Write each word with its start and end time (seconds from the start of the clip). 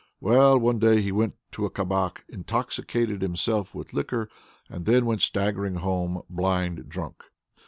Well, 0.19 0.57
one 0.57 0.79
day 0.79 0.99
he 0.99 1.11
went 1.11 1.35
to 1.51 1.65
a 1.65 1.69
kabak, 1.69 2.25
intoxicated 2.27 3.21
himself 3.21 3.75
with 3.75 3.93
liquor, 3.93 4.29
and 4.67 4.85
then 4.87 5.05
went 5.05 5.21
staggering 5.21 5.75
home 5.75 6.23
blind 6.27 6.89
drunk. 6.89 7.25